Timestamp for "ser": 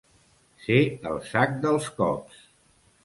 0.63-0.77